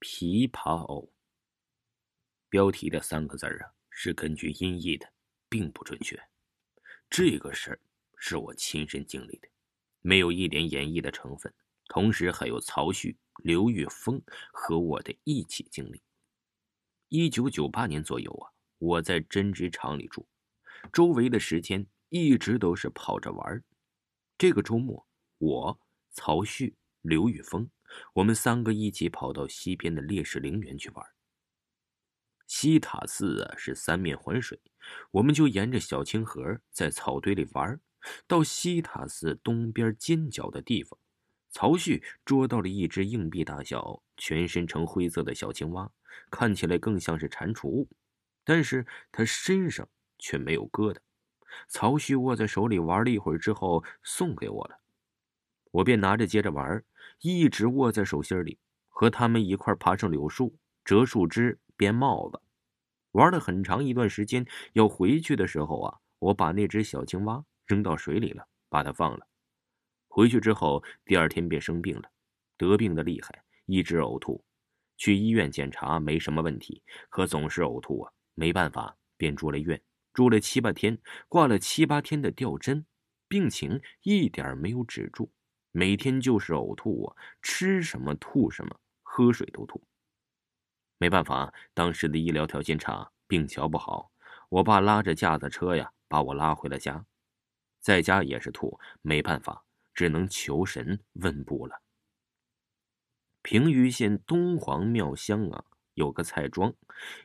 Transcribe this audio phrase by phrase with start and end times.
[0.00, 1.12] 琵琶藕。
[2.48, 5.12] 标题的三个字啊，是根据音译的，
[5.48, 6.18] 并不准确。
[7.10, 7.80] 这个事儿
[8.16, 9.48] 是我亲身经历的，
[10.00, 11.52] 没有一点演绎的成分。
[11.88, 14.22] 同时还有曹旭、刘玉峰
[14.52, 16.02] 和我的一起经历。
[17.08, 20.26] 一九九八年左右啊，我在针织厂里住，
[20.92, 23.64] 周围的时间一直都是跑着玩
[24.36, 25.06] 这个周末，
[25.38, 25.80] 我、
[26.10, 27.70] 曹旭、刘玉峰，
[28.14, 31.06] 我们三个一起跑到西边的烈士陵园去玩。
[32.46, 34.58] 西塔寺啊是三面环水，
[35.10, 37.80] 我们就沿着小清河在草堆里玩。
[38.26, 40.98] 到西塔寺东边尖角的地方，
[41.50, 45.90] 曹旭捉到了一只硬币大小、全身呈灰色的小青蛙，
[46.30, 47.86] 看起来更像是蟾蜍，
[48.44, 49.86] 但是它身上
[50.18, 50.98] 却没有疙瘩。
[51.66, 54.78] 曹旭握在手里玩了一会儿之后，送给我了，
[55.72, 56.82] 我便拿着接着玩，
[57.20, 58.58] 一直握在手心里，
[58.88, 61.58] 和他们一块爬上柳树，折树枝。
[61.76, 62.42] 编帽子，
[63.12, 64.44] 玩了很长一段时间。
[64.72, 69.28] 要回去的时候啊，我把那只小青蛙扔到水里了，把它放了。
[70.08, 72.10] 回去之后，第二天便生病了，
[72.56, 74.44] 得病的厉害，一直呕吐。
[74.96, 79.80] 去医院检查没什么问题，可总是呕吐啊，没办法，便住了院，
[80.12, 80.98] 住了七八天，
[81.28, 82.84] 挂了七八天的吊针，
[83.28, 85.30] 病情一点没有止住，
[85.72, 89.82] 每天就是呕吐啊，吃什么吐什么，喝水都吐。
[90.98, 94.10] 没办法，当时的医疗条件差，病瞧不好。
[94.48, 97.04] 我爸拉着架子车呀，把我拉回了家。
[97.80, 101.80] 在家也是吐，没办法，只能求神问卜了。
[103.42, 106.74] 平舆县东皇庙乡啊，有个蔡庄，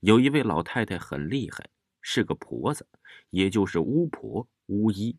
[0.00, 1.70] 有一位老太太很厉害，
[2.02, 2.88] 是个婆子，
[3.30, 5.16] 也就是巫婆、巫医，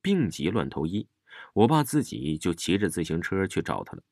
[0.00, 1.08] 病急乱投医。
[1.54, 4.02] 我爸自己就骑着自行车去找他了。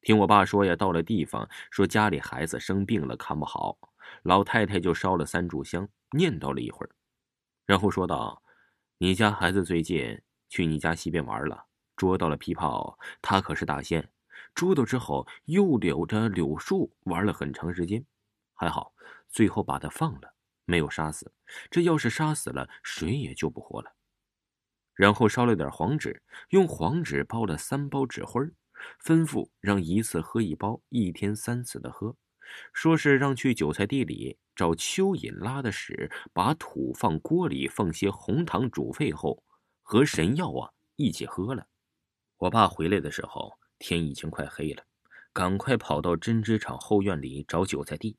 [0.00, 3.76] 听我爸说呀，到了地方，说家里孩子生病了，看不好，
[4.22, 6.90] 老太太就烧了三炷香，念叨了一会儿，
[7.66, 8.42] 然后说道
[8.98, 11.66] ：“你家孩子最近去你家西边玩了，
[11.96, 14.08] 捉到了琵琶，他可是大仙，
[14.54, 18.06] 捉到之后又柳着柳树玩了很长时间，
[18.54, 18.94] 还好
[19.28, 20.32] 最后把他放了，
[20.64, 21.32] 没有杀死。
[21.70, 23.92] 这要是杀死了，谁也救不活了。
[24.98, 26.20] 然后烧了点黄纸，
[26.50, 28.52] 用黄纸包了三包纸灰儿。”
[29.02, 32.14] 吩咐让一次喝一包，一天三次的喝，
[32.72, 39.42] 说是让去韭菜地里找蚯蚓拉的屎，把土放锅里，放些红糖煮沸后，
[39.82, 41.66] 和神药啊一起喝了。
[42.36, 44.84] 我爸回来的时候，天已经快黑了，
[45.32, 48.16] 赶快跑到针织厂后院里找韭菜地，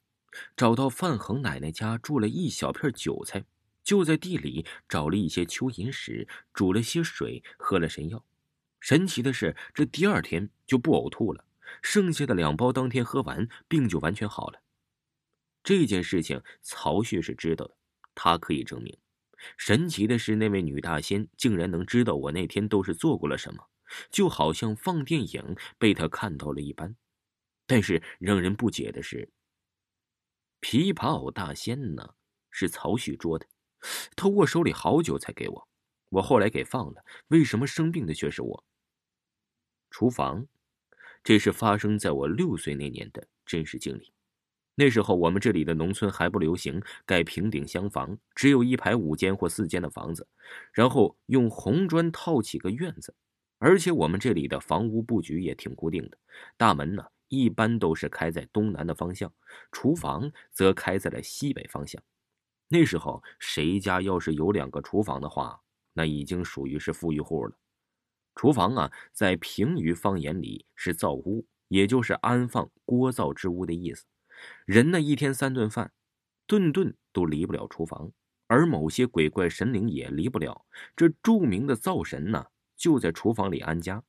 [0.58, 3.46] 找到范恒奶奶家住了一小片韭菜，
[3.90, 8.24] 就在地里找了一些蚯蚓屎，煮了些水，喝了神药。
[8.80, 11.44] 神奇的是，这第二天就不呕吐了。
[11.82, 14.62] 剩下的两包当天喝完，病就完全好了。
[15.64, 17.76] 这件事情曹旭是知道的，
[18.14, 18.96] 他可以证明。
[19.58, 23.70] 神奇的是，那位女大仙竟然能知道我那天都是做过了什么，
[24.12, 26.96] 就好像放电影被他看到了一般。
[27.66, 29.32] 但是让人不解的是，
[30.62, 32.14] 琵琶藕大仙呢
[32.52, 33.48] 是曹旭捉的，
[34.16, 35.68] 他握手里好久才给我，
[36.10, 37.04] 我后来给放了。
[37.28, 38.66] 为什么生病的却是我？
[39.90, 40.46] 厨房，
[41.24, 44.14] 这是发生在我六岁那年的真实经历。
[44.76, 50.26] 那时候我们这里的农村还不流行盖平顶厢房，只有一排五间或四间的房子，
[50.72, 53.14] 然后用红砖套起个院子。
[53.58, 56.18] 而且我们这里的房屋布局也挺固定的，
[56.56, 59.34] 大门呢一般都是开在东南的方向，
[59.70, 62.02] 厨房则开在了西北方向。
[62.70, 65.60] 那时候谁家要是有两个厨房的话，
[65.94, 67.58] 那已经属于是富裕户了。
[68.36, 74.06] 厨房啊，在平舆方言里是灶屋，也就是安放锅灶之屋的意思。
[74.66, 75.92] 人呢，一天三顿饭，
[76.48, 78.12] 顿顿都离不了厨房。
[78.48, 80.66] 而某些鬼怪神灵也离不了。
[80.96, 84.04] 这著名的灶神呢，就在厨房里安家，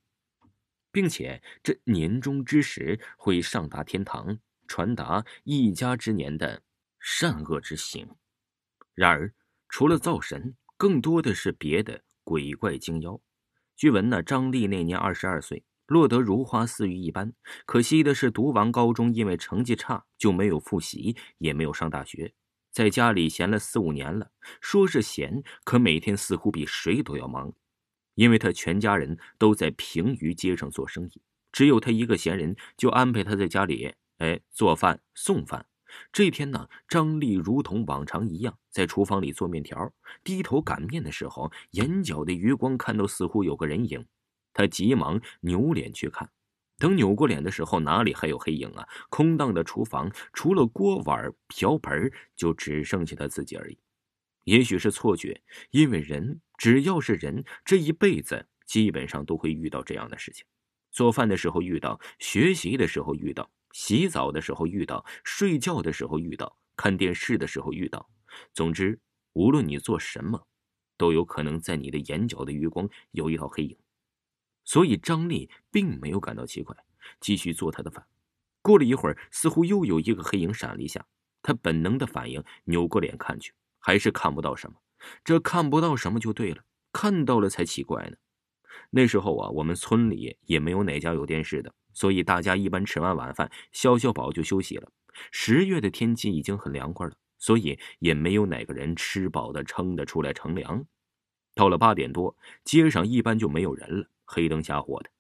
[0.92, 6.62] 并且这年终之时会上达天堂，传达一家之年的
[6.98, 8.08] 善恶之行。
[9.00, 9.32] 然而，
[9.70, 13.18] 除了灶神，更多的是别的鬼怪精妖。
[13.74, 17.32] 据闻呢，张丽那年二十二岁，落得如花似玉一般。
[17.64, 22.34] 可惜的是，读完高中，因为成绩差，就没有复习，也没有上大学，
[22.70, 24.32] 在家里闲了四五年了。
[24.60, 27.54] 说是闲，可每天似乎比谁都要忙，
[28.16, 35.64] 因为他全家人都在平舆街上做生意，只有他一个闲人，就安排他在家里，哎，做饭送饭。
[36.12, 39.92] 这天呢，张丽如同往常一样在厨房里做面条，
[40.24, 44.06] 低头擀面的时候，眼角的余光看到似乎有个人影，
[44.52, 46.30] 他急忙扭脸去看，
[46.78, 48.88] 等扭过脸的时候，哪里还有黑影啊？
[49.08, 53.78] 空荡的厨房，除了锅碗瓢盆，就只剩下他自己而已。
[54.44, 60.46] 也许是错觉，因为人只要是人，这一辈子基本上都会遇到这样的事情：
[60.90, 68.10] 做饭的时候遇到，学习的时候遇到，洗澡的时候遇到，睡觉的时候遇到，看电视的时候遇到。
[68.52, 69.00] 总之，
[69.32, 70.46] 无论你做什么，
[70.96, 73.76] 都有可能在你的眼角的余光有一道黑影。
[74.64, 76.76] 所以张丽并没有感到奇怪，
[77.20, 78.06] 继续做他的饭。
[78.62, 81.06] 过了一会儿，似乎又有一个黑影闪了一下，
[81.42, 84.76] 他本能的反应扭过脸看去，还是看不到什么。
[85.24, 86.62] 这看不到什么就对了，
[86.92, 88.16] 看到了才奇怪呢。
[88.90, 94.90] 那时候啊，我们村里也没有哪家有电视的，所以大家一般吃完晚饭消消饱就休息了。
[95.32, 100.84] 十月的天气已经很凉快了，所以也没有哪个人吃饱的撑的出来乘凉。
[101.54, 104.08] 到了八点多，街上一般就没有人了。
[104.24, 105.10] 黑灯瞎火的，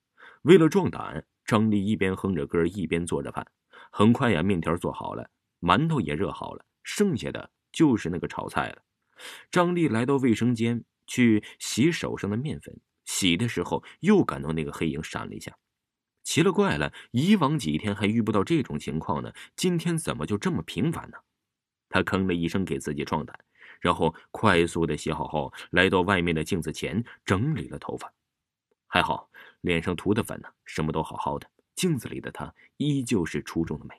[0.42, 3.46] 为了壮胆，张丽一边哼着歌，一边做着饭。
[3.90, 5.28] 很快呀，面条做好了，
[5.60, 8.82] 馒头也热好了，剩下的就是那个炒菜了。
[9.50, 15.56] 张丽来到卫生间去洗手上的面粉，洗的时候又感到那个黑影闪了一下。
[16.22, 21.18] 奇了怪了，以往几天还遇不到这种情况呢，今天怎么就这么频繁呢？
[21.88, 23.36] 他吭了一声，给自己壮胆，
[23.80, 28.12] 然后快速的洗好后，来到外面的镜子前整理了头发。
[28.86, 29.28] 还好，
[29.62, 31.48] 脸上涂的粉呢，什么都好好的。
[31.74, 33.94] 镜子里的他依旧是出众的美。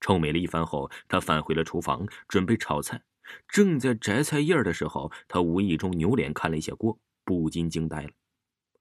[0.00, 3.02] 臭美了一番后，他返回了厨房，准备炒菜。
[3.48, 8.10] 正在摘菜叶的时候，他无意中扭脸看了一下锅，不禁惊呆了。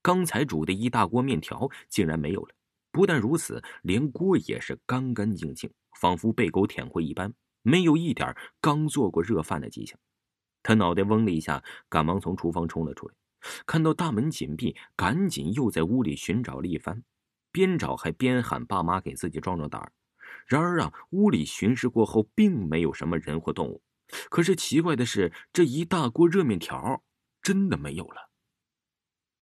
[0.05, 2.53] 刚才煮的一大锅面条竟然没有了。
[2.91, 5.67] 不但如此，连锅也是干干净净，
[5.99, 9.97] 仿佛被狗舔过一般，没有一点刚做过热饭的迹象。
[10.61, 13.15] 他脑袋嗡了一下，赶忙从厨房冲了出来。
[13.65, 17.01] 看到大门紧闭，赶紧又在屋里寻找了一番，
[17.51, 19.91] 边找还边喊爸妈给自己壮壮胆儿。
[20.45, 23.81] 然而啊，屋里巡视过后，并没有什么人或动物。
[24.29, 27.01] 可是奇怪的是，这一大锅热面条
[27.41, 28.29] 真的没有了。